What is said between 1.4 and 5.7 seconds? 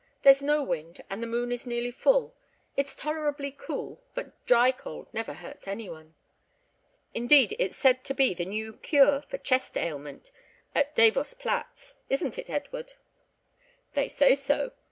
is nearly full. It's tolerably cool; but dry cold never hurts